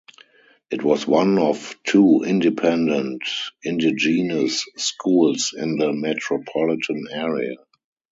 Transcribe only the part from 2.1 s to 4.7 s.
independent Indigenous